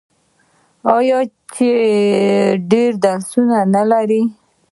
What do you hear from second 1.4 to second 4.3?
چې ډیر درسونه نلري؟